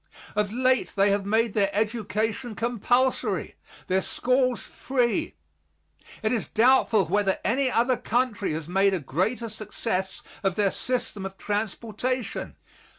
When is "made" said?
1.27-1.53, 8.67-8.95